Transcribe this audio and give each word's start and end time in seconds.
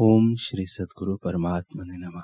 ओम 0.00 0.36
श्री 0.36 0.66
सदगुरु 0.66 1.16
परमात्मा 1.16 1.84
ने 1.84 1.94
नम। 1.96 2.22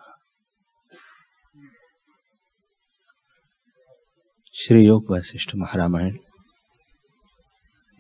श्री 4.54 4.87
योग 4.87 5.11
वशिष्ठ 5.11 5.54
महारामायण, 5.54 6.18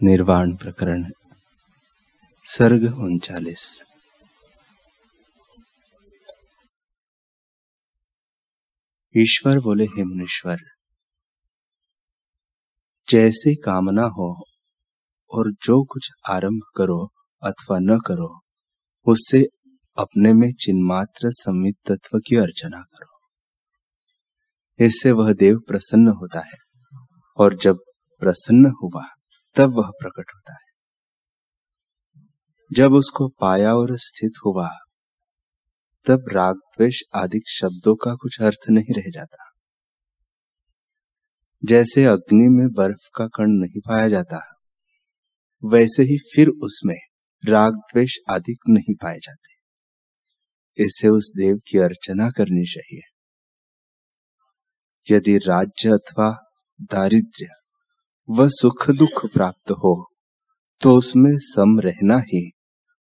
निर्वाण 0.02 0.56
प्रकरण, 0.56 1.10
सर्ग 2.44 2.98
उनचालीस। 2.98 3.82
ईश्वर 9.16 9.58
बोले, 9.58 9.84
हे 9.84 10.04
मुनीश्वर, 10.04 10.58
जैसी 13.08 13.54
कामना 13.54 14.02
हो 14.02 14.44
और 15.30 15.52
जो 15.52 15.84
कुछ 15.84 16.10
आरंभ 16.30 16.62
करो 16.76 17.12
अथवा 17.42 17.78
न 17.78 17.98
करो, 17.98 18.40
उससे 19.06 19.46
अपने 19.96 20.32
में 20.32 20.52
चिन्मात्र 20.52 21.30
संवित 21.30 21.74
तत्व 21.86 22.18
की 22.18 22.36
अर्चना 22.36 22.80
करो। 22.80 23.18
इससे 24.84 25.10
वह 25.12 25.32
देव 25.32 25.58
प्रसन्न 25.68 26.08
होता 26.08 26.40
है, 26.40 26.58
और 27.36 27.56
जब 27.56 27.76
प्रसन्न 28.18 28.66
हुआ, 28.82 29.06
तब 29.54 29.70
वह 29.78 29.90
प्रकट 29.90 30.24
होता 30.34 30.52
है। 30.52 30.74
जब 32.72 32.92
उसको 32.92 33.28
पाया 33.28 33.74
और 33.74 33.98
स्थित 33.98 34.32
हुआ, 34.46 34.68
तब 36.06 36.24
राग 36.32 36.54
द्वेष 36.54 37.00
आदि 37.14 37.40
शब्दों 37.48 37.94
का 37.94 38.14
कुछ 38.14 38.40
अर्थ 38.40 38.70
नहीं 38.70 38.94
रह 38.94 39.10
जाता। 39.10 39.50
जैसे 41.64 42.04
अग्नि 42.04 42.48
में 42.48 42.68
बर्फ़ 42.68 43.08
का 43.14 43.26
कण 43.26 43.44
नहीं 43.46 43.80
पाया 43.80 44.08
जाता, 44.08 44.54
वैसे 45.64 46.02
ही 46.02 46.18
फिर 46.18 46.48
उसमें 46.48 46.96
राग 47.46 47.74
द्वेष 47.74 48.16
आदि 48.30 48.56
नहीं 48.68 48.94
पाए 48.94 49.16
जाते। 49.16 49.53
इसे 50.78 51.08
उस 51.08 51.32
देव 51.36 51.56
की 51.68 51.78
अर्चना 51.78 52.28
करनी 52.30 52.64
चाहिए। 52.66 53.02
यदि 55.06 55.36
राज्य 55.38 55.90
अथवा 55.90 56.30
दारिद्र्य 56.82 57.48
व 58.28 58.48
सुख 58.48 58.90
दुख 58.90 59.24
प्राप्त 59.26 59.70
हो 59.70 59.94
तो 60.80 60.96
उसमें 60.98 61.36
सम 61.36 61.78
रहना 61.80 62.16
ही 62.26 62.50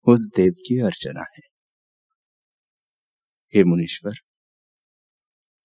उस 0.06 0.28
देव 0.36 0.52
की 0.58 0.80
अर्चना 0.80 1.20
है। 1.20 1.47
हे 3.55 3.64
मुनीश्वर, 3.64 4.14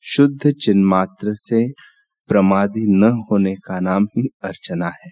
शुद्ध 0.06 0.52
चिन्मात्र 0.56 1.34
से 1.34 1.62
प्रमादी 2.30 2.86
न 3.00 3.12
होने 3.32 3.56
का 3.56 3.80
नाम 3.80 4.06
ही 4.06 4.28
अर्चना 4.44 4.90
है। 4.96 5.12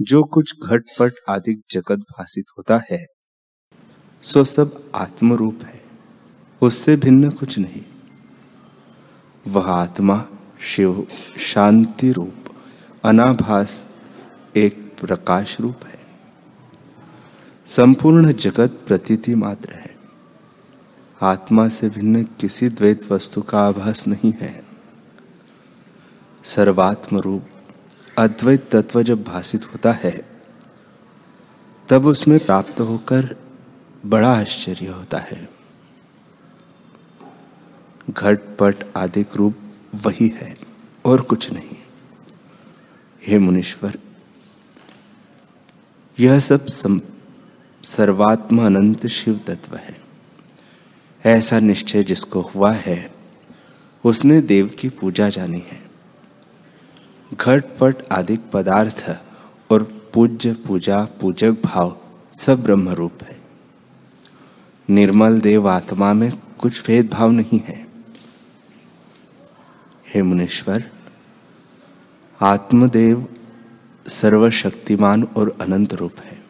जो 0.00 0.22
कुछ 0.24 0.52
घटपट 0.64 1.14
आदि 1.28 1.54
जगत 1.70 1.98
भाषित 2.10 2.44
होता 2.58 2.80
है 2.90 3.04
सो 4.22 4.44
सब 4.44 4.90
आत्मरूप 4.94 5.60
है। 5.62 5.84
उससे 6.62 6.96
भिन्न 6.96 7.30
कुछ 7.30 7.58
नहीं। 7.58 7.82
वह 9.46 9.70
आत्मा 9.70 10.26
शिव 10.60 11.06
शांति 11.38 12.12
रूप, 12.12 12.34
अनाभास 13.04 13.86
एक 14.56 14.96
प्रकाश 15.00 15.60
रूप 15.60 15.76
है। 15.84 15.98
संपूर्ण 17.66 18.32
जगत 18.32 18.80
प्रतीति 18.86 19.34
मात्र 19.34 19.72
है। 19.72 19.96
आत्मा 21.22 21.68
से 21.68 21.88
भिन्न 21.88 22.24
किसी 22.24 22.68
द्वैत 22.68 23.12
वस्तु 23.12 23.42
का 23.42 23.68
आभास 23.68 24.06
नहीं 24.06 24.34
है। 24.40 24.64
सर्वात्म 26.44 27.18
रूप 27.18 27.44
अद्वैत 28.18 28.76
तत्व 28.76 29.02
जब 29.02 29.22
भाषित 29.22 29.64
होता 29.66 29.92
है, 29.92 30.26
तब 31.88 32.06
उसमें 32.06 32.38
प्राप्त 32.38 32.80
होकर 32.80 33.47
बड़ा 34.06 34.32
आश्चर्य 34.32 34.86
होता 34.86 35.18
है। 35.18 35.48
घटपट 38.10 38.74
आदि 38.96 39.24
रूप 39.36 39.56
वही 39.94 40.28
है 40.28 40.56
और 41.04 41.20
कुछ 41.20 41.50
नहीं। 41.52 41.76
हे 43.26 43.38
मुनीश्वर, 43.38 43.98
यह 46.20 46.38
सब 46.38 46.66
सर्वात्म 47.84 48.66
अनंत 48.66 49.06
शिव 49.06 49.40
तत्व 49.46 49.76
है। 49.76 50.00
ऐसा 51.24 51.60
निश्चय 51.60 52.04
जिसको 52.04 52.40
हुआ 52.40 52.72
है, 52.72 53.14
उसने 54.04 54.40
देव 54.40 54.68
की 54.78 54.88
पूजा 54.88 55.28
जानी 55.28 55.64
है। 55.66 55.82
घटपट 57.34 57.96
आदि 58.12 58.36
पदार्थ 58.36 59.18
और 59.70 60.10
पूज्य 60.14 60.52
पूजा 60.52 61.04
पूजक 61.20 61.50
भाव 61.50 62.00
सब 62.40 62.62
ब्रह्म 62.62 62.88
रूप 62.88 63.22
है। 63.22 63.37
निर्मल 64.90 65.40
देव 65.40 65.68
आत्मा 65.68 66.12
में 66.12 66.32
कुछ 66.58 66.86
भेदभाव 66.86 67.30
नहीं 67.30 67.60
है। 67.60 67.88
हे 70.14 70.22
मुनीश्वर, 70.22 70.90
आत्मदेव 72.40 73.28
सर्वशक्तिमान 74.08 75.22
और 75.22 75.58
अनंत 75.60 75.94
रूप 75.94 76.12
है। 76.18 76.44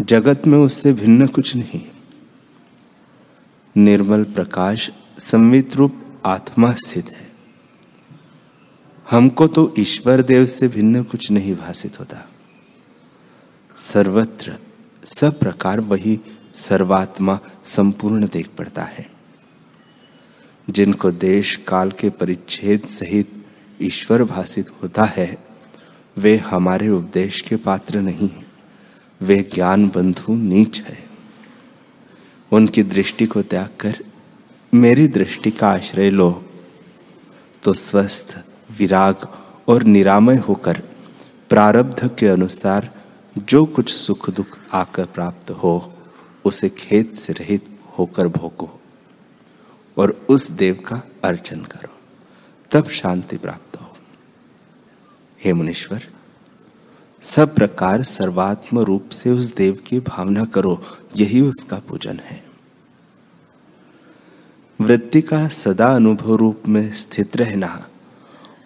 जगत 0.00 0.42
में 0.46 0.58
उससे 0.58 0.92
भिन्न 0.92 1.26
कुछ 1.26 1.56
नहीं। 1.56 1.82
निर्मल 3.76 4.24
प्रकाश 4.24 4.90
संवित 5.18 5.76
रूप 5.76 6.20
आत्मा 6.24 6.72
स्थित 6.72 7.10
है। 7.10 7.32
हमको 9.10 9.46
तो 9.46 9.74
ईश्वर 9.78 10.22
देव 10.22 10.46
से 10.46 10.68
भिन्न 10.68 11.02
कुछ 11.02 11.30
नहीं 11.30 11.56
भाषित 11.56 12.00
होता। 12.00 12.28
सर्वत्र 13.78 14.58
सब 15.04 15.38
प्रकार 15.38 15.80
वही 15.80 16.20
सर्वात्मा 16.54 17.40
संपूर्ण 17.64 18.28
देख 18.32 18.48
पड़ता 18.48 18.82
है। 18.82 19.10
जिनको 20.70 21.10
देश 21.10 21.56
काल 21.68 21.90
के 21.90 22.10
परिच्छेद 22.10 22.80
सहित 22.80 23.46
ईश्वर 23.82 24.24
भाषित 24.24 24.70
होता 24.82 25.04
है, 25.04 25.44
वे 26.18 26.36
हमारे 26.36 26.88
उपदेश 26.88 27.40
के 27.40 27.56
पात्र 27.56 28.00
नहीं 28.00 28.28
है। 28.28 28.44
वे 29.22 29.50
ज्ञान 29.54 29.88
बंधु 29.88 30.34
नीच 30.34 30.80
है। 30.80 31.04
उनकी 32.52 32.82
दृष्टि 32.82 33.26
को 33.26 33.42
त्याग 33.42 33.70
कर 33.80 33.96
मेरी 34.74 35.08
दृष्टि 35.08 35.50
का 35.50 35.68
आश्रय 35.68 36.10
लो। 36.10 36.50
तो 37.62 37.72
स्वस्थ, 37.72 38.44
विराग 38.78 39.16
और 39.68 39.82
निरामय 39.82 40.36
होकर 40.36 40.82
प्रारब्ध 41.48 42.16
के 42.18 42.28
अनुसार 42.28 42.94
जो 43.38 43.64
कुछ 43.64 43.94
सुख 43.94 44.30
दुख 44.30 44.58
आकर 44.72 45.06
प्राप्त 45.06 45.50
हो 45.50 45.93
उसे 46.44 46.68
खेत 46.68 47.14
से 47.14 47.32
रहित 47.32 47.78
होकर 47.98 48.28
भोको 48.28 48.70
और 49.98 50.26
उस 50.28 50.50
देव 50.50 50.74
का 50.74 51.02
अर्चन 51.24 51.60
करो, 51.60 51.92
तब 52.70 52.88
शांति 52.88 53.36
प्राप्त 53.36 53.80
हो। 53.80 53.96
हे 55.44 55.52
मुनीश्वर, 55.52 56.08
सब 57.22 57.54
प्रकार 57.54 58.02
सर्वात्म 58.02 58.78
रूप 58.78 59.08
से 59.08 59.30
उस 59.30 59.54
देव 59.54 59.82
की 59.86 60.00
भावना 60.00 60.44
करो, 60.44 60.82
यही 61.16 61.40
उसका 61.40 61.78
पूजन 61.78 62.20
है। 62.24 62.44
वृत्ति 64.80 65.22
का 65.22 65.48
सदा 65.48 65.86
अनुभव 65.86 66.34
रूप 66.34 66.62
में 66.68 66.92
स्थित 66.92 67.36
रहना 67.36 67.88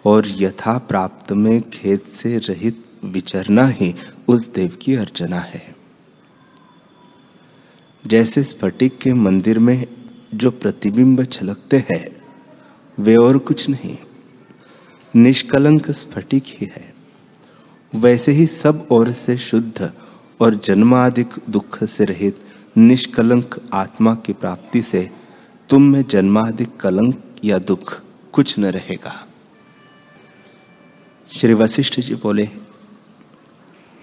और 0.04 0.24
यथा 0.28 0.78
प्राप्त 0.78 1.32
में 1.32 1.70
खेत 1.70 2.06
से 2.06 2.38
रहित 2.38 2.84
विचरना 3.04 3.66
ही 3.66 3.94
उस 4.28 4.48
देव 4.48 4.78
की 4.82 4.94
अर्चना 4.94 5.40
है। 5.40 5.77
जैसे 8.06 8.42
स्फटिक 8.42 8.98
के 8.98 9.12
मंदिर 9.12 9.58
में 9.58 9.86
जो 10.34 10.50
प्रतिबिंब 10.50 11.24
छलकते 11.24 11.84
हैं, 11.90 12.22
वे 12.98 13.16
और 13.16 13.38
कुछ 13.38 13.68
नहीं। 13.68 13.98
निष्कलंक 15.16 15.90
स्फटिक 15.90 16.42
ही 16.46 16.66
है। 16.66 16.94
वैसे 17.94 18.32
ही 18.32 18.46
सब 18.46 18.88
ओर 18.90 19.12
से 19.12 19.36
शुद्ध 19.36 19.92
और 20.40 20.54
जन्मादिक 20.54 21.28
दुख 21.50 21.84
से 21.84 22.04
रहित 22.04 22.36
निष्कलंक 22.76 23.70
आत्मा 23.72 24.14
की 24.14 24.32
प्राप्ति 24.32 24.82
से 24.82 25.10
तुम 25.68 25.82
में 25.82 26.02
जन्मादिक 26.02 26.76
कलंक 26.76 27.36
या 27.44 27.58
दुख 27.58 28.02
कुछ 28.32 28.58
न 28.58 28.64
रहेगा। 28.64 29.26
श्री 31.32 31.54
वशिष्ठ 31.54 32.00
जी 32.00 32.14
बोले, 32.14 32.48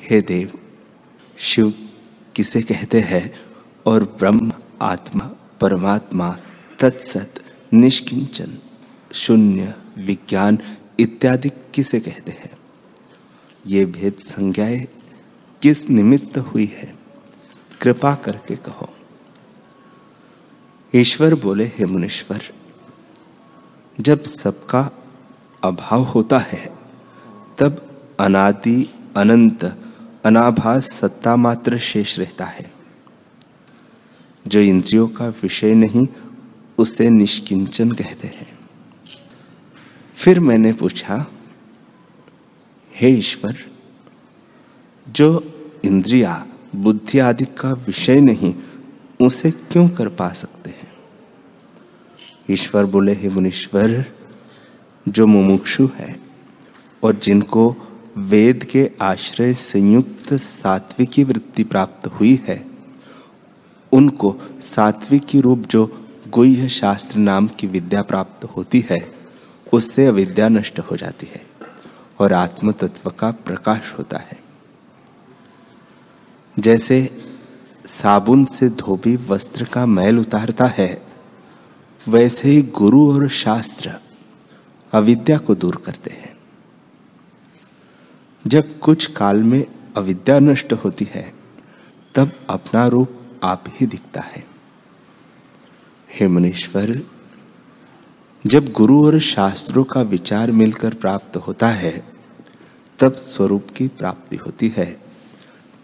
हे 0.10 0.22
देव, 0.22 0.52
शिव 1.38 1.74
किसे 2.36 2.62
कहते 2.62 3.00
हैं 3.00 3.34
और 3.86 4.04
ब्रह्म, 4.04 4.52
आत्मा, 4.82 5.32
परमात्मा, 5.62 6.38
तत्सत, 6.80 7.34
निष्किंचन, 7.74 8.58
शून्य, 9.14 9.74
विज्ञान 9.98 10.60
इत्यादि 11.00 11.50
किसे 11.50 12.00
कहते 12.00 12.32
हैं? 12.32 12.58
ये 13.68 13.86
भेद 13.86 14.14
संज्ञाएँ 14.14 14.88
किस 15.62 15.90
निमित्त 15.90 16.38
हुई 16.38 16.66
है? 16.66 16.96
कृपा 17.82 18.16
करके 18.16 18.56
कहो। 18.56 18.90
ईश्वर 20.96 21.36
बोले, 21.36 21.66
हे 21.66 21.86
मुनीश्वर, 21.86 22.42
जब 24.00 24.24
सबका 24.24 24.92
अभाव 25.64 26.02
होता 26.02 26.38
है, 26.38 26.78
तब 27.58 28.00
अनादि, 28.20 28.90
अनंत, 29.18 29.78
अनाभास 30.26 30.84
सत्ता 30.84 31.36
मात्र 31.36 31.78
शेष 31.78 32.20
रहता 32.20 32.46
है। 32.46 32.75
जो 34.48 34.60
इंद्रियों 34.60 35.08
का 35.08 35.28
विषय 35.28 35.74
नहीं, 35.74 36.08
उसे 36.78 37.10
निष्किंचन 37.10 37.92
कहते 37.92 38.28
हैं। 38.28 38.60
फिर 40.16 40.40
मैंने 40.40 40.74
पूछा, 40.74 41.28
हे 42.96 43.10
ईश्वर, 43.10 43.58
जो 45.10 45.54
इंद्रिया, 45.86 46.48
बुद्धि 46.76 47.20
आदि 47.20 47.46
का 47.46 47.74
विषय 47.74 48.22
नहीं, 48.22 48.56
उसे 49.22 49.52
क्यों 49.52 49.90
कर 49.90 50.10
पा 50.10 50.30
सकते 50.30 50.70
हैं? 50.70 50.94
ईश्वर 52.50 52.86
बोले, 52.86 53.14
हे 53.14 53.30
मुनीश्वर, 53.30 54.06
जो 55.10 55.28
मुमुक्षु 55.28 55.90
है 55.96 56.20
और 57.04 57.16
जिनको 57.16 57.76
वेद 58.18 58.64
के 58.64 58.92
आश्रय 59.02 59.54
संयुक्त 59.54 60.34
सात्विकी 60.34 61.24
वृत्ति 61.24 61.64
प्राप्त 61.64 62.08
हुई 62.08 62.40
है 62.48 62.75
उनको 63.96 64.36
सात्विकी 64.62 65.42
रूप 65.42 65.60
जो 65.60 66.08
गुह्य 66.30 66.70
शास्त्र 66.70 67.18
नाम 67.18 67.48
की 67.48 67.68
विद्या 67.68 68.02
प्राप्त 68.02 68.46
होती 68.46 68.86
है, 68.90 69.16
उससे 69.74 70.06
अविद्या 70.06 70.50
नष्ट 70.50 70.80
हो 70.80 70.98
जाती 70.98 71.28
है 71.28 71.46
और 72.20 72.34
आत्म 72.34 72.72
तत्व 72.72 73.10
का 73.10 73.32
प्रकाश 73.32 73.96
होता 74.00 74.18
है। 74.18 74.40
जैसे 76.60 77.24
साबुन 77.86 78.46
से 78.46 78.70
धोबी 78.70 79.16
वस्त्र 79.16 79.66
का 79.66 79.86
मैल 79.86 80.20
उतारता 80.20 80.66
है, 80.66 81.08
वैसे 82.08 82.50
ही 82.50 82.62
गुरु 82.62 83.14
और 83.14 83.30
शास्त्र 83.30 83.94
अविद्या 84.94 85.38
को 85.38 85.56
दूर 85.56 85.76
करते 85.86 86.12
हैं। 86.12 86.38
जब 88.48 88.80
कुछ 88.80 89.06
काल 89.06 89.44
में 89.44 89.66
अविद्या 89.98 90.40
नष्ट 90.40 90.74
होती 90.74 91.08
है, 91.12 91.34
तब 92.16 92.32
अपना 92.50 92.88
रूप 92.88 93.22
आप 93.46 93.64
ही 93.68 93.86
दिखता 93.86 94.22
है। 94.22 94.48
हे 96.12 96.28
मुनीश्वर, 96.28 97.04
जब 98.48 98.72
गुरु 98.72 99.06
और 99.06 99.20
शास्त्रों 99.20 99.84
का 99.84 100.02
विचार 100.02 100.52
मिलकर 100.52 100.94
प्राप्त 100.94 101.38
होता 101.38 101.68
है, 101.68 102.06
तब 103.00 103.14
स्वरूप 103.14 103.68
की 103.78 103.88
प्राप्ति 103.88 104.36
होती 104.36 104.74
है। 104.78 105.02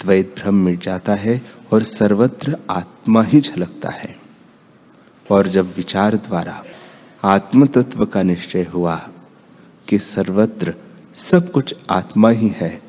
द्वैत 0.02 0.36
भ्रम 0.40 0.56
मिट 0.56 0.84
जाता 0.84 1.16
है 1.16 1.42
और 1.74 1.84
सर्वत्र 1.84 2.58
आत्मा 2.70 3.24
ही 3.24 3.42
झलकता 3.42 3.90
है। 3.90 4.20
और 5.32 5.48
जब 5.48 5.76
विचार 5.76 6.16
द्वारा 6.16 6.64
आत्म 7.24 7.68
तत्व 7.68 8.06
का 8.06 8.24
निश्चय 8.24 8.64
हुआ 8.64 9.10
कि 9.88 10.00
सर्वत्र 10.00 10.76
सब 11.16 11.52
कुछ 11.52 11.76
आत्मा 11.90 12.30
ही 12.30 12.48
है, 12.48 12.82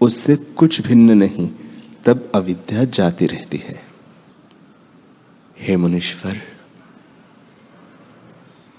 उससे 0.00 0.36
कुछ 0.36 0.80
भिन्न 0.80 1.10
नहीं, 1.10 1.50
तब 2.04 2.32
अविद्या 2.34 2.84
जाती 2.84 3.26
रहती 3.26 3.58
है। 3.58 3.91
हे 5.62 5.76
मुनीश्वर, 5.76 6.36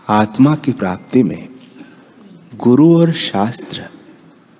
आत्मा 0.09 0.56
की 0.56 0.71
प्राप्ति 0.71 1.24
में 1.24 1.50
गुरु 2.56 2.88
और 3.00 3.12
शास्त्र 3.13 3.83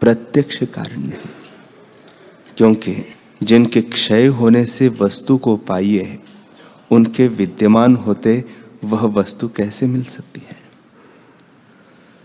प्रत्यक्ष 0.02 0.64
कारण 0.64 1.02
नहीं 1.02 1.32
क्योंकि 2.58 2.96
जिनके 3.44 3.82
क्षय 3.82 4.28
होने 4.28 4.66
से 4.66 4.90
वस्तु 4.90 5.38
को 5.38 5.58
पाइए, 5.58 6.20
उनके 6.92 7.28
विद्यमान 7.28 7.96
होते 7.96 8.44
वह 8.84 9.06
वस्तु 9.20 9.48
कैसे 9.48 9.88
मिल 9.88 10.04
सकती 10.04 10.42
है? 10.50 10.58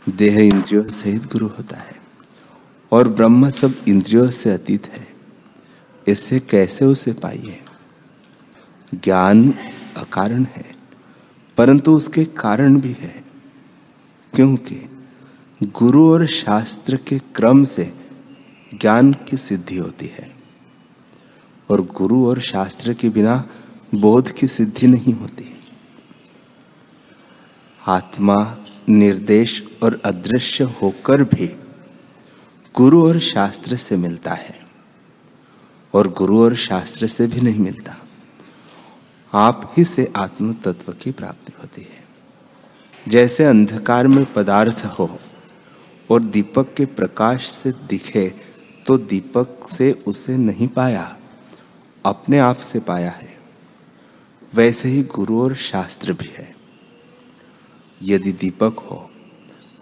देह 0.08 0.38
इंद्रियों 0.38 0.88
सहित 0.88 1.24
गुरु 1.24 1.48
होता 1.48 1.76
है 1.76 1.96
और 2.92 3.08
ब्रह्म 3.08 3.48
सब 3.48 3.74
इंद्रियों 3.88 4.30
से 4.30 4.50
अतीत 4.50 4.86
है 4.86 5.06
इससे 6.08 6.40
कैसे 6.40 6.84
उसे 6.84 7.12
पाइए? 7.12 7.60
ज्ञान 8.94 9.54
अकारण 9.98 10.44
है, 10.44 10.64
परंतु 11.58 11.94
उसके 11.96 12.24
कारण 12.24 12.80
भी 12.80 12.92
है, 12.92 13.14
क्योंकि 14.32 14.76
गुरु 15.60 16.04
और 16.12 16.26
शास्त्र 16.26 16.96
के 16.96 17.18
क्रम 17.34 17.64
से 17.64 17.92
ज्ञान 18.74 19.12
की 19.28 19.36
सिद्धि 19.36 19.76
होती 19.76 20.06
है, 20.06 20.30
और 21.70 21.80
गुरु 21.96 22.26
और 22.26 22.40
शास्त्र 22.40 22.94
के 22.94 23.08
बिना 23.08 23.44
बोध 23.94 24.30
की 24.30 24.46
सिद्धि 24.46 24.86
नहीं 24.86 25.14
होती। 25.14 25.54
आत्मा 27.82 28.36
निर्देश 28.88 29.62
और 29.82 30.00
अदृश्य 30.04 30.64
होकर 30.82 31.22
भी 31.24 31.46
गुरु 32.74 33.06
और 33.06 33.18
शास्त्र 33.18 33.76
से 33.76 33.96
मिलता 33.96 34.32
है, 34.32 34.58
और 35.94 36.08
गुरु 36.08 36.42
और 36.42 36.54
शास्त्र 36.56 37.06
से 37.06 37.26
भी 37.26 37.40
नहीं 37.40 37.58
मिलता। 37.58 37.96
आप 39.32 39.72
ही 39.76 39.84
से 39.84 40.12
आत्म 40.16 40.52
तत्व 40.54 40.92
की 40.92 41.10
प्राप्ति 41.10 41.52
होती 41.60 41.82
है। 41.82 42.04
जैसे 43.08 43.44
अंधकार 43.44 44.06
में 44.06 44.32
पदार्थ 44.32 44.84
हो 44.98 45.18
और 46.10 46.22
दीपक 46.22 46.74
के 46.74 46.84
प्रकाश 46.86 47.48
से 47.48 47.70
दिखे 47.70 48.34
तो 48.86 48.98
दीपक 48.98 49.68
से 49.68 49.92
उसे 50.06 50.36
नहीं 50.36 50.68
पाया, 50.68 51.16
अपने 52.04 52.38
आप 52.38 52.56
से 52.56 52.80
पाया 52.80 53.10
है। 53.10 53.36
वैसे 54.54 54.88
ही 54.88 55.02
गुरु 55.02 55.42
और 55.42 55.54
शास्त्र 55.54 56.12
भी 56.12 56.28
है। 56.28 56.54
यदि 58.02 58.32
दीपक 58.32 58.78
हो 58.80 59.10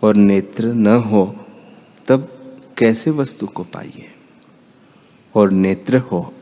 और 0.02 0.16
नेत्र 0.16 0.66
न 0.66 0.86
हो, 0.86 1.24
तब 2.08 2.28
कैसे 2.78 3.10
वस्तु 3.10 3.46
को 3.46 3.64
पाइए? 3.64 4.10
और 5.34 5.50
नेत्र 5.50 5.98
हो 5.98 6.32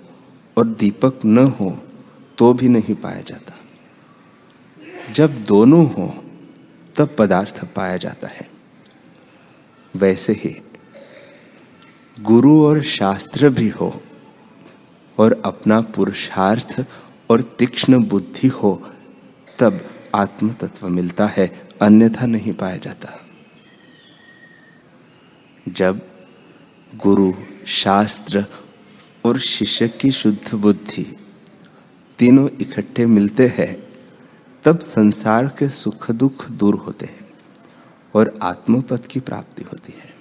और 0.59 0.67
दीपक 0.67 1.25
न 1.25 1.39
हो 1.39 1.84
तो 2.39 2.53
भी 2.53 2.69
नहीं 2.69 2.95
पाया 2.95 3.21
जाता। 3.21 3.55
जब 5.13 5.45
दोनों 5.45 5.91
हो, 5.91 6.25
तब 6.97 7.17
पदार्थ 7.19 7.65
पाया 7.65 7.97
जाता 7.97 8.29
है। 8.29 8.51
वैसे 9.97 10.33
ही, 10.33 10.63
गुरु 12.21 12.65
और 12.65 12.83
शास्त्र 12.83 13.51
भी 13.51 13.69
हो, 13.69 14.01
और 15.19 15.43
अपना 15.45 15.81
पुरुषार्थ 15.81 16.85
और 17.31 17.43
तीक्ष्ण 17.43 17.99
बुद्धि 18.05 18.49
हो, 18.49 18.91
तब 19.59 19.91
आत्म 20.15 20.53
तत्व 20.53 20.89
मिलता 20.89 21.27
है, 21.27 21.69
अन्यथा 21.83 22.27
नहीं 22.27 22.53
पाया 22.53 22.77
जाता। 22.77 23.09
जब 25.69 26.01
गुरु, 26.95 27.33
शास्त्र 27.67 28.47
और 29.25 29.39
शिष्य 29.39 29.89
की 29.89 30.11
शुद्ध 30.11 30.55
बुद्धि 30.55 31.24
तीनों 32.25 32.49
इकट्ठे 32.61 33.07
मिलते 33.07 33.47
हैं, 33.47 33.93
तब 34.65 34.79
संसार 34.79 35.47
के 35.47 35.69
सुख 35.69 36.11
दुख 36.11 36.51
दूर 36.51 36.75
होते 36.75 37.07
हैं 37.07 37.31
और 38.15 38.39
आत्मपद 38.43 39.01
की 39.01 39.21
प्राप्ति 39.21 39.63
होती 39.63 39.95
है। 40.03 40.15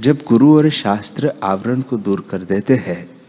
जब 0.00 0.18
गुरु 0.28 0.56
और 0.56 0.70
शास्त्र 0.70 1.32
आवरण 1.42 1.80
को 1.80 1.96
दूर 1.96 2.26
कर 2.30 2.42
देते 2.42 2.76
हैं, 2.76 3.22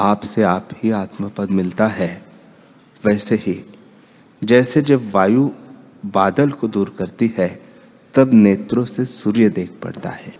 आप 0.00 0.20
से 0.20 0.42
आप 0.42 0.68
ही 0.82 0.90
आत्मपद 0.90 1.50
मिलता 1.50 1.88
है। 1.88 2.24
वैसे 3.06 3.34
ही, 3.34 3.64
जैसे 4.44 4.82
जब 4.82 5.10
वायु 5.10 5.50
बादल 6.06 6.50
को 6.50 6.68
दूर 6.68 6.96
करती 6.98 7.34
है, 7.38 7.62
तब 8.14 8.30
नेत्रों 8.32 8.84
से 8.84 9.04
सूर्य 9.04 9.48
देख 9.48 9.72
पड़ता 9.82 10.10
है। 10.10 10.34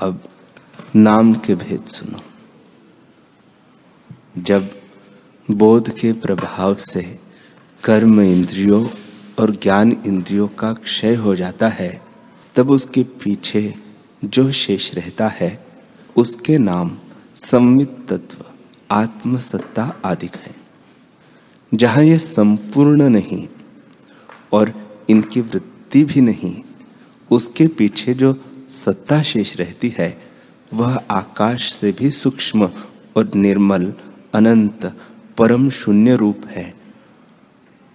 अब 0.00 0.28
नाम 0.96 1.34
के 1.34 1.54
भेद 1.54 1.84
सुनो। 1.84 2.20
जब 4.48 4.70
बोध 5.50 5.98
के 5.98 6.12
प्रभाव 6.12 6.74
से 6.74 7.18
कर्म 7.84 8.20
इंद्रियों 8.20 8.86
और 9.38 9.50
ज्ञान 9.50 9.96
इंद्रियों 10.06 10.48
का 10.48 10.72
क्षय 10.72 11.14
हो 11.14 11.36
जाता 11.36 11.68
है, 11.68 12.02
तब 12.54 12.70
उसके 12.70 13.02
पीछे 13.02 13.74
जो 14.24 14.52
शेष 14.52 14.94
रहता 14.94 15.28
है, 15.28 15.66
उसके 16.16 16.58
नाम 16.58 16.98
संवित 17.36 17.88
तत्व, 18.08 18.44
आत्मसत्ता 18.90 20.00
आदि 20.04 20.30
है। 20.36 20.54
जहाँ 21.74 22.04
यह 22.04 22.18
संपूर्ण 22.18 23.08
नहीं 23.08 23.48
और 24.52 24.96
इनकी 25.10 25.40
वृत्ति 25.40 26.04
भी 26.04 26.20
नहीं, 26.20 26.62
उसके 27.30 27.66
पीछे 27.66 28.14
जो 28.14 28.36
सत्ता 28.68 29.22
शेष 29.22 29.56
रहती 29.56 29.94
है, 29.98 30.22
वह 30.74 31.04
आकाश 31.10 31.72
से 31.72 31.92
भी 31.92 32.10
सूक्ष्म 32.10 32.70
और 33.16 33.34
निर्मल 33.34 33.94
अनंत 34.38 34.98
परम 35.38 35.70
शून्य 35.70 36.16
रूप 36.16 36.46
है। 36.46 36.74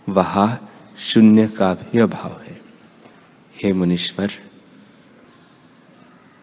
वहा 0.10 0.58
शून्य 1.00 1.48
का 1.48 1.74
भी 1.74 2.00
अभाव 2.00 2.42
है। 2.48 2.62
हे 3.64 3.74
मुनीश्वर, 3.74 4.32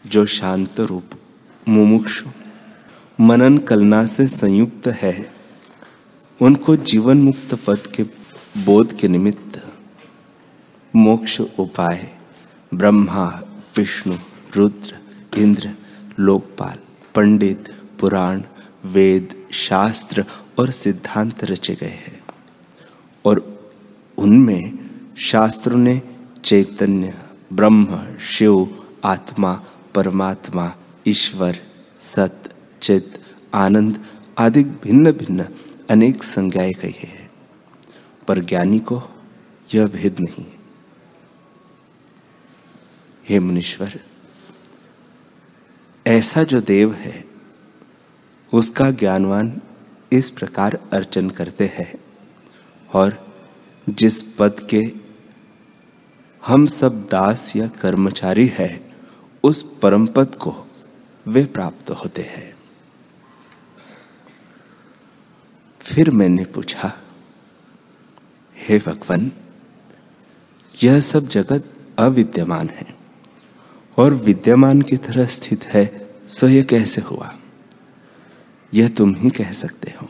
जो 0.07 0.27
शांत 0.27 0.81
रूप, 0.81 1.11
मुमुक्षु, 1.69 2.27
मनन 3.21 3.59
कलना 3.59 4.07
से 4.07 4.27
संयुक्त 4.27 4.87
है, 4.87 5.33
उनको 6.43 6.77
जीवन 6.77 7.19
मुक्त 7.19 7.55
पद 7.67 7.79
के 7.79 8.03
बोध 8.65 8.93
के 8.93 9.09
निमित्त 9.09 9.73
मोक्ष 10.97 11.41
उपाय, 11.41 12.19
ब्रह्मा, 12.75 13.43
विष्णु, 13.77 14.17
रुद्र, 14.57 14.99
इंद्र, 15.41 15.75
लोकपाल, 16.19 16.79
पंडित, 17.15 17.69
पुराण 18.01 18.43
वेद, 18.85 19.49
शास्त्र 19.53 20.25
और 20.59 20.71
सिद्धांत 20.71 21.45
रचे 21.45 21.75
गए 21.75 21.87
हैं। 21.87 22.25
और 23.25 23.61
उनमें 24.19 24.91
शास्त्रों 25.17 25.79
ने 25.79 26.03
चैतन्य, 26.45 27.15
ब्रह्म, 27.53 28.19
शिव, 28.19 28.87
आत्मा, 29.05 29.65
परमात्मा, 29.95 30.75
ईश्वर, 31.07 31.59
सत, 32.01 32.55
चित, 32.83 33.23
आनंद 33.55 34.05
आदि 34.39 34.65
भिन्न 34.65 35.13
भिन्न 35.13 35.49
अनेक 35.91 36.23
संज्ञाएँ 36.23 36.73
कही 36.73 36.95
है। 36.99 37.31
पर 38.29 38.39
ज्ञानी 38.39 38.79
को 38.79 39.03
यह 39.75 39.87
भेद 39.87 40.17
नहीं। 40.21 40.47
हे 43.29 43.39
मुनीश्वर, 43.39 44.01
ऐसा 46.07 46.43
जो 46.43 46.61
देव 46.61 46.95
है 46.95 47.30
उसका 48.55 48.91
ज्ञानवान 48.91 49.61
इस 50.13 50.31
प्रकार 50.31 50.79
अर्चन 50.93 51.31
करते 51.31 51.67
हैं। 51.67 51.95
और 52.95 53.35
जिस 53.89 54.23
पद 54.23 54.67
के 54.71 54.93
हम 56.47 56.67
सब 56.67 57.03
दास 57.03 57.57
या 57.57 57.67
कर्मचारी 57.67 58.47
है, 58.47 58.93
उस 59.45 59.79
परम 59.83 60.07
पद 60.07 60.35
को 60.35 60.67
वे 61.27 61.45
प्राप्त 61.45 61.91
होते 61.91 62.23
हैं। 62.23 62.55
फिर 65.81 66.11
मैंने 66.11 66.45
पूछा, 66.45 66.99
हे 68.57 68.79
भगवान, 68.79 69.33
यह 70.83 71.01
सब 71.01 71.29
जगत 71.29 71.73
अविद्यमान 71.99 72.69
है 72.69 72.97
और 73.99 74.15
विद्यमान 74.15 74.83
की 74.83 74.97
तरह 74.97 75.27
स्थित 75.27 75.65
है, 75.65 76.15
सो 76.29 76.49
यह 76.49 76.65
कैसे 76.65 77.01
हुआ? 77.01 77.40
यह 78.75 78.89
तुम 78.89 79.15
ही 79.15 79.31
कह 79.31 79.53
सकते 79.53 79.95
हो। 80.03 80.09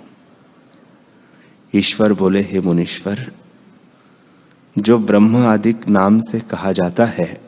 ईश्वर 1.74 2.12
बोले, 2.12 2.42
हे 2.42 2.60
मुनीश्वर, 2.60 3.32
जो 4.78 4.98
ब्रह्म 4.98 5.36
आदि 5.36 5.74
नाम 5.88 6.20
से 6.20 6.40
कहा 6.40 6.72
जाता 6.72 7.04
है, 7.04 7.40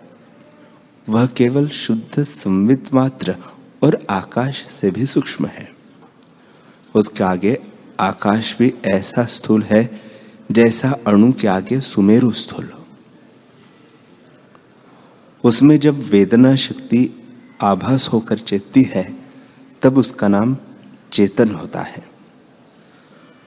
वह 1.08 1.26
केवल 1.26 1.68
शुद्ध 1.68 2.22
संवित 2.22 2.94
मात्र 2.94 3.36
और 3.82 4.06
आकाश 4.10 4.66
से 4.66 4.90
भी 4.90 5.06
सूक्ष्म 5.06 5.46
है। 5.46 5.72
उसके 6.94 7.24
आगे 7.24 7.58
आकाश 8.00 8.58
भी 8.58 8.74
ऐसा 8.84 9.24
स्थूल 9.24 9.62
है, 9.62 10.00
जैसा 10.52 10.96
अणु 11.06 11.32
के 11.32 11.48
आगे 11.48 11.80
सुमेरु 11.80 12.30
स्थूल 12.30 12.72
उसमें 15.44 15.80
जब 15.80 16.02
वेदना 16.02 16.54
शक्ति 16.54 17.22
आभास 17.60 18.08
होकर 18.08 18.38
चेतती 18.38 18.82
है, 18.82 19.16
तब 19.82 19.98
उसका 19.98 20.28
नाम 20.28 20.56
चेतन 21.12 21.54
होता 21.54 21.80
है। 21.80 22.10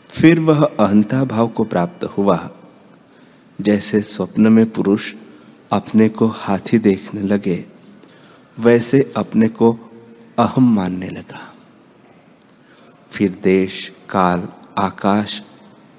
फिर 0.09 0.39
वह 0.39 0.65
अहंता 0.65 1.23
भाव 1.23 1.47
को 1.47 1.63
प्राप्त 1.63 2.03
हुआ। 2.03 2.49
जैसे 3.61 4.01
स्वप्न 4.01 4.47
में 4.47 4.69
पुरुष 4.69 5.13
अपने 5.71 6.09
को 6.09 6.27
हाथी 6.27 6.77
देखने 6.77 7.21
लगे, 7.21 7.65
वैसे 8.59 9.13
अपने 9.17 9.47
को 9.47 9.79
अहम 10.39 10.75
मानने 10.75 11.09
लगा। 11.09 11.53
फिर 13.11 13.39
देश, 13.43 13.91
काल, 14.09 14.47
आकाश 14.77 15.41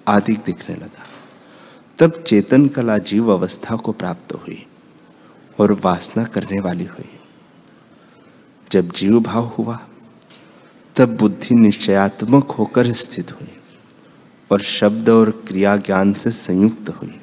आदि 0.08 0.32
दिखने 0.32 0.76
लगा। 0.76 1.06
तब 1.99 2.23
चेतन 2.23 2.68
कला 2.68 2.99
जीव 2.99 3.32
अवस्था 3.32 3.76
को 3.76 3.92
प्राप्त 3.92 4.35
हुई 4.35 4.66
और 5.61 5.73
वासना 5.73 6.25
करने 6.25 6.61
वाली 6.61 6.85
हुई। 6.85 7.20
जब 8.73 8.92
जीव 8.92 9.20
भाव 9.20 9.44
हुआ 9.44 9.80
तब 10.96 11.16
बुद्धि 11.16 11.54
निश्चयात्मक 11.54 12.50
होकर 12.50 12.92
स्थित 12.92 13.32
हुई 13.32 13.52
और 14.52 14.60
शब्द 14.60 15.08
और 15.08 15.44
क्रिया 15.48 15.76
ज्ञान 15.76 16.12
से 16.12 16.30
संयुक्त 16.30 16.88
हुई। 16.88 17.20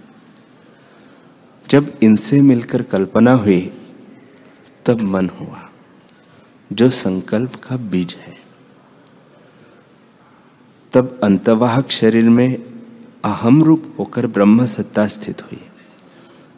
जब 1.70 1.98
इनसे 2.04 2.42
मिलकर 2.42 2.82
कल्पना 2.82 3.34
हुई, 3.34 3.74
तब 4.86 5.02
मन 5.02 5.30
हुआ, 5.30 5.70
जो 6.74 6.90
संकल्प 6.90 7.56
का 7.56 7.78
बीज 7.78 8.16
है। 8.20 8.36
तब 10.94 11.20
अंतवाहक 11.24 11.90
शरीर 11.90 12.30
में 12.30 12.56
अहम 13.24 13.64
रूप 13.64 13.96
होकर 14.00 14.28
ब्रह्म 14.28 14.66
सत्ता 14.66 15.08
स्थित 15.08 15.42
हुई। 15.42 15.62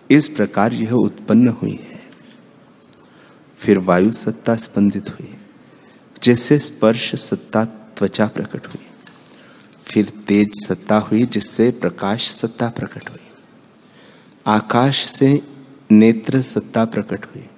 इस 0.10 0.28
प्रकार 0.28 0.74
यह 0.74 0.92
उत्पन्न 0.92 1.48
हुई 1.48 1.80
है। 1.90 2.02
फिर 3.58 3.80
वायु 3.80 4.12
सत्ता 4.12 4.56
स्पंदित 4.56 5.10
हुई। 5.10 5.38
जिससे 6.26 6.60
स्पर्श 6.60 7.16
सत्ता 7.16 7.66
त्वचा 7.66 8.28
प्रकट 8.28 8.68
हुई। 8.68 8.88
फिर 9.86 10.10
तेज 10.10 10.68
सत्ता 10.68 10.98
हुई, 10.98 11.26
जिससे 11.26 11.72
प्रकाश 11.72 12.30
सत्ता 12.30 12.70
प्रकट 12.70 13.10
हुई। 13.10 13.28
आकाश 14.46 15.06
से 15.06 15.42
नेत्र 15.92 16.42
सत्ता 16.42 16.86
प्रकट 16.86 17.26
हुई। 17.26 17.50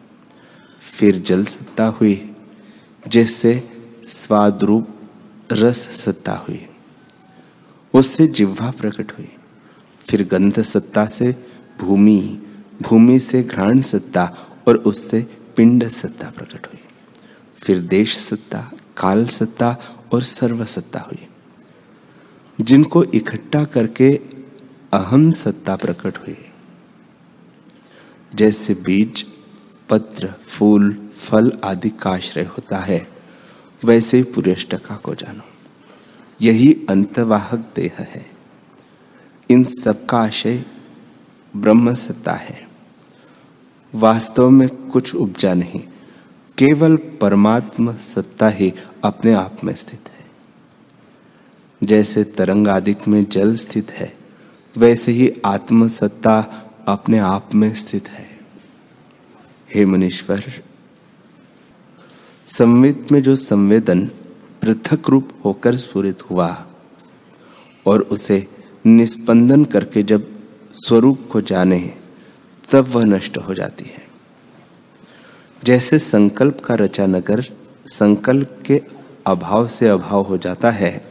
फिर 0.81 1.19
जल 1.19 1.45
सत्ता 1.45 1.85
हुई, 1.85 2.35
जिससे 3.07 3.69
स्वादरूप 4.05 4.87
रस 5.51 5.77
सत्ता 5.77 6.33
हुई। 6.33 6.67
उससे 7.93 8.27
जिह्वा 8.27 8.71
प्रकट 8.71 9.11
हुई। 9.11 9.29
फिर 10.07 10.27
गंध 10.27 10.61
सत्ता 10.61 11.05
से 11.05 11.35
भूमि 11.79 12.43
भूमि 12.81 13.19
से 13.19 13.43
घ्राण 13.43 13.81
सत्ता 13.81 14.37
और 14.67 14.75
उससे 14.75 15.27
पिंड 15.55 15.89
सत्ता 15.89 16.29
प्रकट 16.29 16.67
हुई। 16.67 16.79
फिर 17.57 17.79
देश 17.79 18.17
सत्ता, 18.17 18.71
काल 18.97 19.25
सत्ता 19.25 19.77
और 20.13 20.23
सर्व 20.23 20.65
सत्ता 20.65 20.99
हुई। 20.99 21.27
जिनको 22.61 23.03
इकट्ठा 23.03 23.63
करके 23.63 24.19
अहम 24.93 25.31
सत्ता 25.31 25.75
प्रकट 25.75 26.17
हुई। 26.17 26.45
जैसे 28.35 28.73
बीज, 28.73 29.25
पत्र, 29.89 30.33
फूल, 30.47 31.09
फल 31.17 31.51
आदि 31.63 31.89
का 31.89 32.09
आश्रय 32.09 32.43
होता 32.43 32.77
है, 32.77 33.07
वैसे 33.85 34.23
पुरेष्टका 34.23 34.95
को 34.95 35.15
जानो। 35.15 35.43
यही 36.41 36.85
अंतवाहक 36.89 37.71
देह 37.75 37.95
है। 37.99 38.31
इन 39.49 39.63
सब 39.63 40.05
का 40.05 40.17
आशय 40.17 40.65
ब्रह्म 41.55 41.93
सत्ता 41.93 42.33
है। 42.33 42.69
वास्तव 43.95 44.49
में 44.49 44.69
कुछ 44.69 45.15
उपजा 45.15 45.53
नहीं 45.53 45.83
केवल 46.57 46.95
परमात्म 46.95 47.93
सत्ता 47.93 48.49
ही 48.49 48.73
अपने 49.03 49.33
आप 49.33 49.63
में 49.63 49.75
स्थित 49.75 50.09
है। 50.09 50.25
जैसे 51.83 52.23
तरंग 52.23 52.67
आदिक 52.67 53.07
में 53.07 53.25
जल 53.25 53.55
स्थित 53.55 53.91
है, 53.91 54.17
वैसे 54.77 55.11
ही 55.11 55.41
आत्म 55.45 55.87
सत्ता 55.87 56.39
अपने 56.87 57.19
आप 57.19 57.55
में 57.55 57.75
स्थित 57.75 58.09
है। 58.09 58.39
हे 59.75 59.85
मुनीश्वर, 59.85 60.43
संवित 62.45 63.11
में 63.11 63.21
जो 63.21 63.35
संवेदन 63.35 64.05
पृथक 64.61 65.09
रूप 65.09 65.29
होकर 65.45 65.77
स्फुरित 65.77 66.29
हुआ 66.29 66.65
और 67.85 68.01
उसे 68.01 68.47
निस्पंदन 68.85 69.65
करके 69.65 70.03
जब 70.03 70.39
स्वरूप 70.73 71.29
को 71.31 71.41
जाने, 71.41 71.93
तब 72.71 72.85
वह 72.87 73.03
नष्ट 73.03 73.37
हो 73.37 73.53
जाती 73.53 73.85
है। 73.85 74.06
जैसे 75.67 75.99
संकल्प 75.99 76.59
का 76.59 76.75
रचा 76.75 77.05
नगर 77.05 77.43
संकल्प 77.87 78.63
के 78.65 78.81
अभाव 79.27 79.67
से 79.67 79.87
अभाव 79.87 80.21
हो 80.21 80.37
जाता 80.37 80.69
है, 80.71 81.05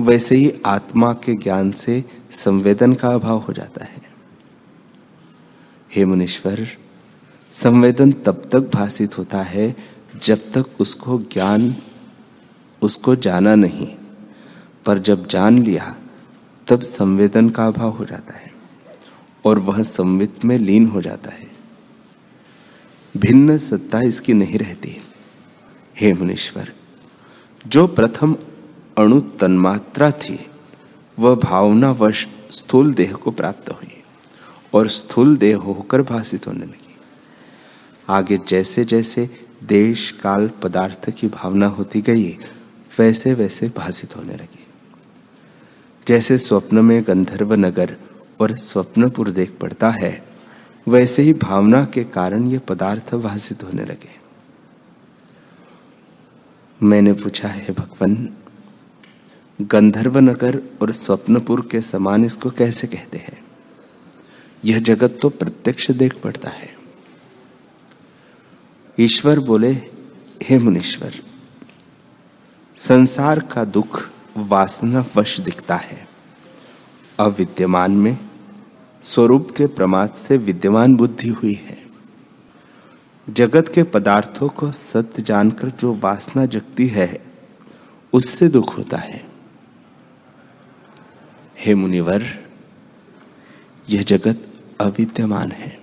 वैसे 0.00 0.36
ही 0.36 0.52
आत्मा 0.66 1.12
के 1.12 1.34
ज्ञान 1.34 1.70
से 1.70 2.04
संवेदन 2.32 2.94
का 2.94 3.08
अभाव 3.08 3.38
हो 3.38 3.52
जाता 3.52 3.84
है। 3.84 4.02
हे 5.94 6.04
मुनीश्वर, 6.04 6.66
संवेदन 7.52 8.12
तब 8.12 8.48
तक 8.52 8.70
भाषित 8.74 9.18
होता 9.18 9.42
है 9.42 9.76
जब 10.24 10.52
तक 10.52 10.80
उसको 10.80 11.18
ज्ञान, 11.18 11.74
उसको 12.82 13.16
जाना 13.16 13.54
नहीं, 13.54 13.88
पर 14.84 14.98
जब 14.98 15.26
जान 15.26 15.58
लिया, 15.58 15.96
तब 16.68 16.80
संवेदन 16.80 17.50
का 17.50 17.66
अभाव 17.66 17.90
हो 17.90 18.04
जाता 18.04 18.34
है 18.34 18.52
और 19.44 19.58
वह 19.58 19.82
संवित 19.82 20.44
में 20.44 20.58
लीन 20.58 20.86
हो 20.86 21.02
जाता 21.02 21.30
है। 21.30 21.45
भिन्न 23.16 23.58
सत्ता 23.58 24.00
इसकी 24.00 24.32
नहीं 24.32 24.58
रहती। 24.58 24.96
हे 26.00 26.12
मुनीश्वर, 26.12 26.72
जो 27.66 27.86
प्रथम 27.86 28.36
अणु 28.98 29.20
तन्मात्रा 29.20 30.10
थी, 30.10 30.46
वह 31.18 31.34
भावनावश 31.34 32.26
स्थूल 32.50 32.94
देह 32.94 33.12
को 33.12 33.30
प्राप्त 33.30 33.70
हुई 33.70 34.02
और 34.74 34.88
स्थूल 34.88 35.36
देह 35.36 35.56
होकर 35.56 36.02
भाषित 36.02 36.46
होने 36.46 36.64
लगी। 36.64 36.96
आगे 38.08 38.38
जैसे 38.48 38.84
जैसे 38.84 39.30
देश, 39.64 40.10
काल, 40.10 40.48
पदार्थ 40.48 41.10
की 41.10 41.28
भावना 41.28 41.66
होती 41.66 42.00
गई 42.00 42.38
वैसे 42.98 43.34
वैसे 43.34 43.68
भाषित 43.68 44.16
होने 44.16 44.34
लगी। 44.34 44.66
जैसे 46.08 46.38
स्वप्न 46.38 46.78
में 46.78 47.02
गंधर्व 47.06 47.54
नगर 47.54 47.96
और 48.40 48.58
स्वप्नपुर 48.58 49.30
देख 49.30 49.50
पड़ता 49.60 49.90
है 49.90 50.35
वैसे 50.88 51.22
ही 51.22 51.32
भावना 51.32 51.84
के 51.84 52.04
कारण 52.04 52.46
ये 52.46 52.58
पदार्थ 52.58 53.14
भाषित 53.14 53.62
होने 53.62 53.84
लगे। 53.84 54.16
मैंने 56.82 57.12
पूछा, 57.12 57.48
है 57.48 57.72
भगवान, 57.72 58.36
गंधर्व 59.60 60.18
नगर 60.18 60.62
और 60.82 60.92
स्वप्नपुर 60.92 61.68
के 61.70 61.80
समान 61.80 62.24
इसको 62.24 62.50
कैसे 62.50 62.86
कहते 62.86 63.18
हैं? 63.18 63.44
यह 64.64 64.78
जगत 64.78 65.18
तो 65.22 65.28
प्रत्यक्ष 65.28 65.90
देख 65.90 66.14
पड़ता 66.14 66.50
है। 66.50 66.76
ईश्वर 69.00 69.40
बोले, 69.40 69.72
हे 70.42 70.58
मुनीश्वर, 70.58 71.14
संसार 72.76 73.38
का 73.40 73.64
दुख 73.64 74.08
वासना 74.36 75.04
वश 75.16 75.40
दिखता 75.40 75.74
है। 75.74 76.08
अविद्यमान 77.20 77.92
में 77.92 78.25
स्वरूप 79.06 79.50
के 79.56 79.66
प्रमाद 79.66 80.10
से 80.10 80.36
विद्यमान 80.36 80.96
बुद्धि 80.96 81.28
हुई 81.28 81.52
है। 81.52 81.86
जगत 83.30 83.72
के 83.74 83.82
पदार्थों 83.82 84.48
को 84.48 84.72
सत्य 84.72 85.22
जानकर 85.22 85.68
जो 85.68 85.94
वासना 85.94 86.46
जगती 86.46 86.86
है, 86.86 87.22
उससे 88.12 88.48
दुख 88.48 88.78
होता 88.78 88.96
है। 88.96 89.26
हे 91.58 91.74
मुनिवर, 91.74 92.24
यह 93.90 94.02
जगत 94.02 94.42
अविद्यमान 94.80 95.52
है। 95.52 95.78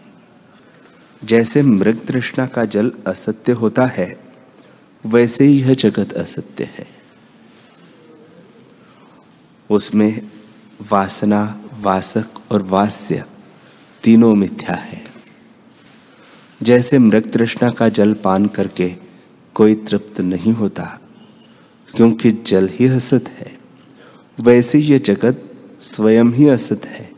जैसे 1.23 1.61
मृग 1.61 2.05
तृष्णा 2.05 2.45
का 2.45 2.65
जल 2.65 2.91
असत्य 3.07 3.51
होता 3.51 3.85
है, 3.85 4.23
वैसे 5.05 5.43
ही 5.43 5.61
यह 5.61 5.73
जगत 5.73 6.13
असत्य 6.13 6.63
है। 6.63 6.87
उसमें 9.69 10.31
वासना 10.91 11.62
वासक 11.83 12.51
और 12.51 12.63
वास्य 12.63 13.23
तीनों 14.03 14.35
मिथ्या 14.35 14.75
है। 14.75 15.03
जैसे 16.63 16.97
मृग 16.99 17.31
तृष्णा 17.31 17.69
का 17.69 17.89
जल 17.89 18.13
पान 18.13 18.45
करके 18.45 18.95
कोई 19.53 19.75
तृप्त 19.75 20.21
नहीं 20.21 20.53
होता, 20.53 20.99
क्योंकि 21.95 22.31
जल 22.31 22.69
ही 22.71 22.87
असत 22.87 23.29
है। 23.29 23.57
वैसे 24.39 24.79
यह 24.79 24.97
जगत 24.97 25.43
स्वयं 25.79 26.25
ही 26.25 26.47
असत 26.47 26.85
है। 26.85 27.11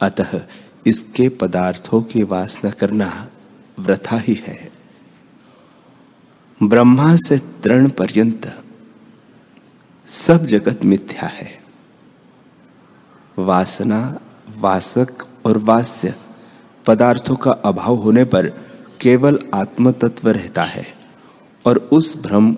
अतः 0.00 0.40
इसके 0.86 1.28
पदार्थों 1.28 2.02
की 2.02 2.22
वासना 2.22 2.70
करना 2.70 3.28
व्रथा 3.78 4.18
ही 4.18 4.34
है। 4.34 4.70
ब्रह्मा 6.62 7.16
से 7.16 7.38
तृण 7.38 7.88
पर्यंत 7.88 8.64
सब 10.06 10.46
जगत 10.46 10.84
मिथ्या 10.84 11.26
है। 11.26 11.65
वासना, 13.38 14.20
वासक 14.58 15.08
और 15.46 15.58
वास्य 15.58 16.14
पदार्थों 16.86 17.36
का 17.36 17.50
अभाव 17.50 17.94
होने 17.94 18.24
पर 18.24 18.48
केवल 19.00 19.38
आत्म 19.54 19.92
तत्व 19.92 20.28
रहता 20.28 20.62
है 20.62 20.86
और 21.66 21.76
उस 21.92 22.22
भ्रम, 22.22 22.56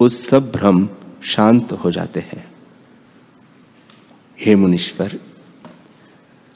उस 0.00 0.28
सब 0.28 0.52
भ्रम 0.52 0.88
शांत 1.22 1.72
हो 1.72 1.90
जाते 1.90 2.20
हैं। 2.20 2.52
हे 4.40 4.54
मुनीश्वर, 4.54 5.18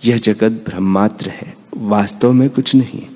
यह 0.04 0.18
जगत 0.18 0.52
ब्रह्मात्र 0.52 1.28
है, 1.28 1.56
वास्तव 1.76 2.32
में 2.32 2.50
कुछ 2.50 2.74
नहीं। 2.74 3.06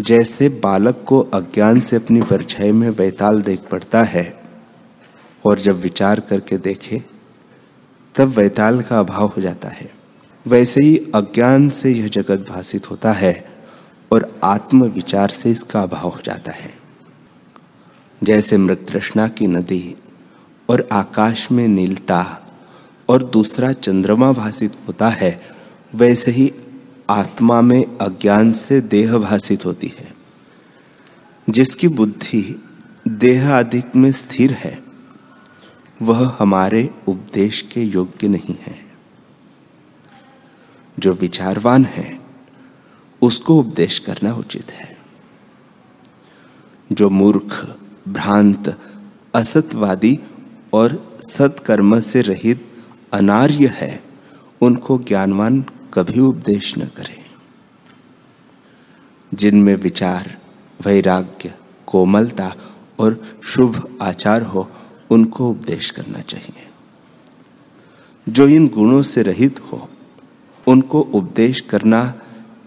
जैसे 0.00 0.48
बालक 0.48 1.04
को 1.06 1.20
अज्ञान 1.20 1.80
से 1.80 1.96
अपनी 1.96 2.22
परछाई 2.22 2.72
में 2.72 2.90
वैताल 2.90 3.42
देख 3.42 3.60
पड़ता 3.60 4.02
है 4.02 4.42
और 5.44 5.60
जब 5.60 5.80
विचार 5.80 6.20
करके 6.20 6.58
देखे 6.58 7.11
तब 8.14 8.28
वैताल 8.28 8.82
का 8.82 9.00
अभाव 9.00 9.26
हो 9.26 9.42
जाता 9.42 9.68
है। 9.68 9.90
वैसे 10.46 10.80
ही 10.84 10.96
अज्ञान 11.14 11.68
से 11.68 11.92
यह 11.92 12.08
जगत 12.08 12.46
भाषित 12.50 12.90
होता 12.90 13.12
है 13.12 13.50
और 14.12 14.40
आत्म 14.44 14.84
विचार 14.84 15.28
से 15.28 15.50
इसका 15.50 15.82
अभाव 15.82 16.08
हो 16.08 16.18
जाता 16.24 16.52
है। 16.52 16.74
जैसे 18.24 18.56
मृत 18.56 18.86
तृष्णा 18.88 19.28
की 19.28 19.46
नदी 19.46 19.96
और 20.70 20.88
आकाश 20.92 21.52
में 21.52 21.68
नीलता 21.68 22.42
और 23.08 23.22
दूसरा 23.22 23.72
चंद्रमा 23.72 24.32
भाषित 24.32 24.72
होता 24.88 25.08
है, 25.08 25.42
वैसे 25.94 26.30
ही 26.30 26.52
आत्मा 27.10 27.60
में 27.60 27.98
अज्ञान 27.98 28.52
से 28.52 28.80
देह 28.80 29.18
भाषित 29.18 29.66
होती 29.66 29.94
है। 29.98 30.14
जिसकी 31.50 31.88
बुद्धि 31.88 32.62
देह 33.08 33.58
अधिक 33.58 33.96
में 33.96 34.12
स्थिर 34.12 34.52
है 34.52 34.81
वह 36.02 36.36
हमारे 36.38 36.90
उपदेश 37.08 37.62
के 37.72 37.82
योग्य 37.82 38.28
नहीं 38.28 38.54
है। 38.62 38.92
जो 40.98 41.12
विचारवान 41.12 41.84
है, 41.84 42.20
उसको 43.22 43.58
उपदेश 43.58 43.98
करना 43.98 44.34
उचित 44.34 44.70
है। 44.70 44.96
जो 46.92 47.10
मूर्ख, 47.10 47.78
भ्रांत, 48.08 48.80
असतवादी 49.34 50.20
और 50.72 51.18
सत्कर्म 51.20 52.00
से 52.00 52.20
रहित 52.20 52.72
अनार्य 53.12 53.66
है, 53.66 54.04
उनको 54.60 54.98
ज्ञानवान 54.98 55.64
कभी 55.94 56.20
उपदेश 56.20 56.78
न 56.78 56.84
करे। 56.84 57.26
जिनमें 59.34 59.76
विचार, 59.76 60.38
वैराग्य, 60.84 61.54
कोमलता 61.86 62.54
और 62.98 63.38
शुभ 63.44 63.98
आचार 64.02 64.42
हो 64.42 64.70
उनको 65.12 65.50
उपदेश 65.50 65.90
करना 65.90 66.20
चाहिए। 66.20 66.68
जो 68.28 68.48
इन 68.48 68.68
गुणों 68.68 69.02
से 69.02 69.22
रहित 69.22 69.60
हो, 69.60 69.88
उनको 70.66 71.00
उपदेश 71.00 71.60
करना 71.60 72.02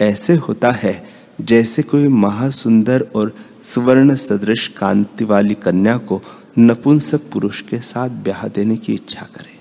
ऐसे 0.02 0.36
होता 0.36 0.72
है 0.72 0.94
जैसे 1.42 1.84
कोई 1.84 2.08
महासुंदर 2.08 3.08
और 3.16 3.36
स्वर्ण 3.64 4.16
सदृश 4.16 4.68
कांति 4.68 5.26
वाली 5.26 5.54
कन्या 5.54 5.98
को 5.98 6.22
नपुंसक 6.60 7.30
पुरुष 7.32 7.62
के 7.62 7.80
साथ 7.80 8.10
ब्याह 8.10 8.48
देने 8.48 8.78
की 8.78 8.94
इच्छा 8.94 9.28
करे। 9.36 9.54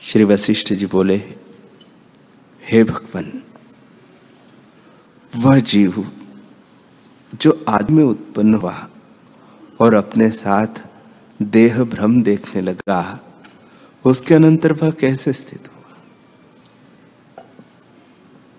श्री 0.00 0.24
वशिष्ठ 0.24 0.72
जी 0.72 0.86
बोले, 0.86 1.16
हे 2.62 2.84
भगवान, 2.84 3.42
वह 5.36 5.58
जीव 5.60 6.04
जो 7.40 7.64
आदमी 7.68 8.02
उत्पन्न 8.02 8.54
हुआ 8.54 8.88
और 9.80 9.94
अपने 9.94 10.30
साथ 10.30 10.66
देह 11.42 11.84
भ्रम 11.84 12.22
देखने 12.22 12.62
लगा। 12.62 13.20
उसके 14.06 14.34
अनंतर 14.34 14.72
वह 14.72 14.90
कैसे 14.90 15.32
स्थित 15.32 15.68
हुआ? 15.68 15.96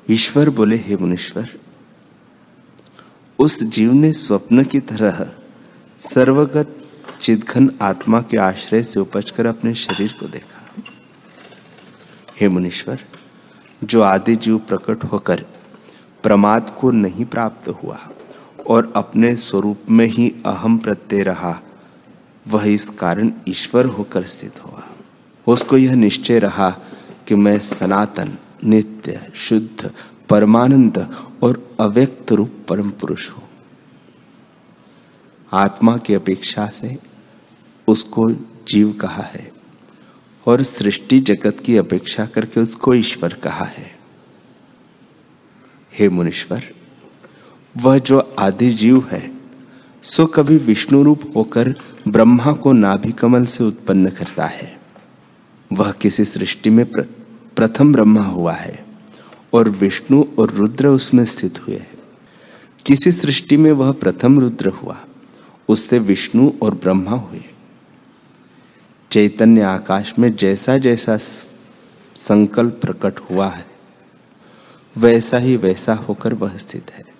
ईश्वर 0.09 0.49
बोले, 0.49 0.75
हे 0.75 0.97
मुनीश्वर, 0.97 1.49
उस 3.39 3.63
जीव 3.63 3.93
ने 3.93 4.11
स्वप्न 4.11 4.63
की 4.63 4.79
तरह 4.79 5.31
सर्वगत 5.99 6.89
चिदघन 7.21 7.71
आत्मा 7.81 8.21
के 8.21 8.37
आश्रय 8.37 8.83
से 8.83 8.99
उपजकर 8.99 9.45
अपने 9.45 9.73
शरीर 9.75 10.15
को 10.19 10.27
देखा। 10.27 10.83
हे 12.41 12.49
मुनीश्वर, 12.49 13.05
जो 13.83 14.01
आदि 14.01 14.35
जीव 14.35 14.57
प्रकट 14.57 15.03
होकर 15.03 15.45
प्रमाद 16.23 16.77
को 16.79 16.91
नहीं 16.91 17.25
प्राप्त 17.25 17.69
हुआ 17.69 18.09
और 18.67 18.93
अपने 18.95 19.35
स्वरूप 19.35 19.81
में 19.89 20.05
ही 20.05 20.35
अहम 20.45 20.77
प्रत्यय 20.77 21.23
रहा। 21.23 21.61
वह 22.47 22.67
इस 22.67 22.89
कारण 22.89 23.31
ईश्वर 23.47 23.85
होकर 23.85 24.23
स्थित 24.23 24.63
हुआ। 24.63 24.83
उसको 25.47 25.77
यह 25.77 25.95
निश्चय 25.95 26.39
रहा 26.39 26.69
कि 27.27 27.35
मैं 27.35 27.59
सनातन, 27.59 28.37
नित्य, 28.63 29.31
शुद्ध, 29.35 29.93
परमानंद 30.29 31.15
और 31.43 31.75
अव्यक्त 31.79 32.31
रूप 32.31 32.65
परम 32.69 32.89
पुरुष 32.89 33.29
हूँ। 33.29 33.43
आत्मा 35.53 35.97
की 35.97 36.13
अपेक्षा 36.13 36.67
से 36.67 36.97
उसको 37.87 38.31
जीव 38.67 38.93
कहा 38.93 39.23
है 39.23 39.51
और 40.47 40.63
सृष्टि 40.63 41.19
जगत 41.19 41.59
की 41.65 41.77
अपेक्षा 41.77 42.25
करके 42.25 42.59
उसको 42.59 42.93
ईश्वर 42.93 43.33
कहा 43.33 43.65
है। 43.65 43.95
हे 45.99 46.09
मुनीश्वर 46.09 46.63
वह 47.75 47.97
जो 47.99 48.19
आदि 48.39 48.69
जीव 48.69 49.07
है, 49.11 49.31
सो 50.03 50.25
कभी 50.25 50.57
विष्णु 50.57 51.03
रूप 51.03 51.21
होकर 51.35 51.73
ब्रह्मा 52.07 52.51
को 52.53 52.73
नाभि 52.73 53.11
कमल 53.11 53.45
से 53.45 53.63
उत्पन्न 53.63 54.09
करता 54.09 54.45
है। 54.45 54.79
वह 55.71 55.91
किसी 55.91 56.25
सृष्टि 56.25 56.69
में 56.69 56.85
प्रथम 56.85 57.93
ब्रह्मा 57.93 58.21
हुआ 58.21 58.53
है 58.53 58.85
और 59.53 59.69
विष्णु 59.69 60.23
और 60.39 60.51
रुद्र 60.51 60.87
उसमें 60.87 61.25
स्थित 61.25 61.59
हुए 61.59 61.75
हैं। 61.75 61.97
किसी 62.85 63.11
सृष्टि 63.11 63.57
में 63.57 63.71
वह 63.71 63.91
प्रथम 63.91 64.39
रुद्र 64.39 64.67
हुआ, 64.67 64.97
उससे 65.69 65.99
विष्णु 65.99 66.51
और 66.61 66.73
ब्रह्मा 66.73 67.11
हुए। 67.11 67.41
चैतन्य 69.11 69.61
आकाश 69.61 70.13
में 70.19 70.35
जैसा 70.35 70.77
जैसा 70.77 71.17
संकल्प 71.17 72.79
प्रकट 72.81 73.19
हुआ 73.19 73.49
है, 73.49 73.65
वैसा 74.95 75.37
ही 75.37 75.57
वैसा 75.57 75.93
होकर 75.93 76.33
वह 76.33 76.57
स्थित 76.57 76.91
है। 76.91 77.14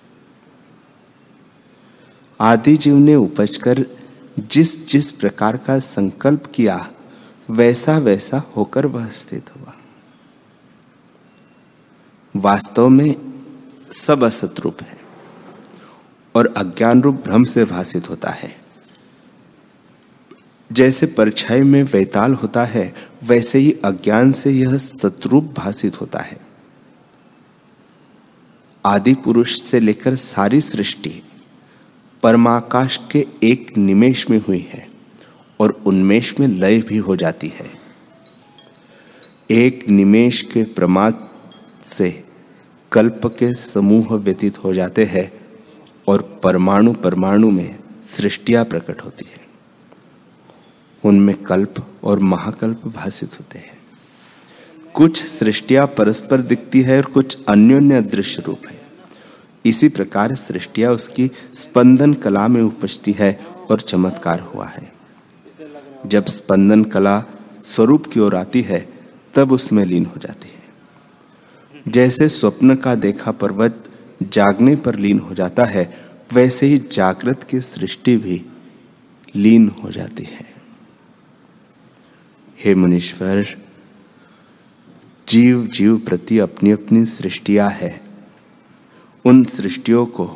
आदि 2.40 2.76
जीव 2.76 2.96
ने 2.96 3.14
उपज 3.14 3.56
कर 3.56 3.86
जिस 4.38 4.88
जिस 4.88 5.12
प्रकार 5.12 5.56
का 5.56 5.78
संकल्प 5.78 6.46
किया, 6.54 6.90
वैसा 7.50 7.98
वैसा 7.98 8.42
होकर 8.56 8.86
वह 8.86 9.08
स्थित 9.08 9.56
हुआ। 9.56 9.74
वास्तव 12.36 12.88
में 12.88 13.16
सब 13.92 14.24
असत 14.24 14.54
रूप 14.60 14.82
है 14.82 14.98
और 16.34 16.54
अज्ञान 16.56 17.02
रूप 17.02 17.14
भ्रम 17.14 17.44
से 17.44 17.64
भाषित 17.64 18.10
होता 18.10 18.30
है। 18.30 18.56
जैसे 20.72 21.06
परछाई 21.06 21.60
में 21.60 21.82
वैताल 21.82 22.34
होता 22.34 22.64
है, 22.64 22.94
वैसे 23.24 23.58
ही 23.58 23.72
अज्ञान 23.72 24.32
से 24.32 24.50
यह 24.50 24.76
सतरूप 24.76 25.44
भाषित 25.44 26.00
होता 26.00 26.18
है। 26.18 26.40
आदि 28.86 29.14
पुरुष 29.14 29.60
से 29.60 29.80
लेकर 29.80 30.16
सारी 30.16 30.60
सृष्टि 30.60 31.22
परमाकाश 32.26 33.00
के 33.10 33.26
एक 33.42 33.78
निमेश 33.78 34.30
में 34.30 34.38
हुई 34.38 34.68
है 34.70 34.86
और 35.60 35.82
उन्मेष 35.86 36.40
में 36.40 36.48
लय 36.48 36.80
भी 36.80 36.96
हो 36.96 37.16
जाती 37.16 37.48
है। 37.48 37.70
एक 39.50 39.88
निमेश 39.88 40.42
के 40.42 40.62
प्रमाद 40.62 41.28
से 41.84 42.24
कल्प 42.92 43.20
के 43.26 43.54
समूह 43.54 44.14
व्यतीत 44.14 44.58
हो 44.58 44.74
जाते 44.74 45.04
हैं 45.04 45.40
और 46.08 46.40
परमाणु 46.42 46.92
परमाणु 46.92 47.50
में 47.50 47.78
सृष्टिया 48.16 48.64
प्रकट 48.64 49.04
होती 49.04 49.24
है। 49.32 49.40
उनमें 51.04 51.42
कल्प 51.42 51.74
और 52.04 52.18
महाकल्प 52.18 52.86
भाषित 52.86 53.40
होते 53.40 53.58
हैं। 53.58 53.78
कुछ 54.94 55.26
सृष्टिया 55.26 55.86
परस्पर 55.86 56.40
दिखती 56.40 56.80
है 56.80 56.96
और 56.96 57.04
कुछ 57.04 57.38
अन्योन्य 57.48 58.02
दृश्य 58.02 58.42
रूप 58.46 58.60
है। 58.70 58.75
इसी 59.68 59.88
प्रकार 59.88 60.34
सृष्टिया 60.34 60.90
उसकी 60.90 61.30
स्पंदन 61.54 62.14
कला 62.14 62.48
में 62.48 62.62
उपजती 62.62 63.12
है 63.12 63.40
और 63.70 63.80
चमत्कार 63.80 64.40
हुआ 64.40 64.66
है। 64.66 64.92
जब 66.06 66.26
स्पंदन 66.26 66.84
कला 66.84 67.24
स्वरूप 67.62 68.06
की 68.06 68.20
ओर 68.20 68.36
आती 68.36 68.62
है, 68.62 68.88
तब 69.34 69.52
उसमें 69.52 69.84
लीन 69.84 70.06
हो 70.06 70.20
जाती 70.20 70.48
है। 70.48 70.56
जैसे 71.88 72.28
स्वप्न 72.28 72.76
का 72.76 72.94
देखा 72.94 73.30
पर्वत 73.30 73.84
जागने 74.22 74.76
पर 74.76 74.94
लीन 74.94 75.18
हो 75.18 75.34
जाता 75.34 75.64
है, 75.64 76.06
वैसे 76.32 76.66
ही 76.66 76.82
जागृत 76.92 77.42
की 77.42 77.60
सृष्टि 77.60 78.16
भी 78.16 78.46
लीन 79.36 79.68
हो 79.68 79.90
जाती 79.90 80.22
है। 80.22 80.54
हे 82.64 82.74
मुनीश्वर 82.74 83.46
जीव 85.28 85.66
जीव 85.66 85.98
प्रति 85.98 86.38
अपनी 86.38 86.70
अपनी 86.70 87.04
सृष्टिया 87.04 87.68
है। 87.68 88.05
उन 89.26 89.44
सृष्टियों 89.44 90.06
को 90.06 90.26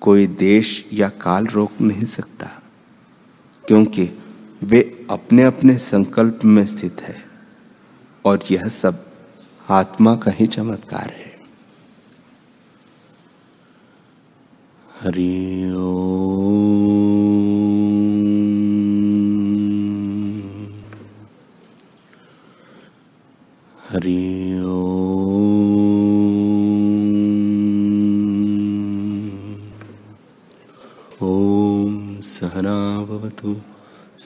कोई 0.00 0.26
देश 0.26 0.84
या 0.92 1.08
काल 1.08 1.46
रोक 1.46 1.80
नहीं 1.80 2.04
सकता, 2.04 2.48
क्योंकि 3.64 4.08
वे 4.62 4.80
अपने 5.10 5.42
अपने 5.42 5.76
संकल्प 5.78 6.44
में 6.44 6.64
स्थित 6.66 7.00
है 7.00 7.24
और 8.24 8.44
यह 8.50 8.68
सब 8.68 9.04
आत्मा 9.70 10.14
का 10.16 10.30
ही 10.30 10.46
चमत्कार 10.46 11.10
है। 11.10 11.30
हरि 15.00 15.70